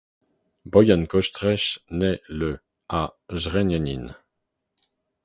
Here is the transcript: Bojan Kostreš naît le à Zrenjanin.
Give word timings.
Bojan 0.65 1.05
Kostreš 1.05 1.85
naît 1.91 2.21
le 2.27 2.59
à 2.89 3.15
Zrenjanin. 3.31 4.15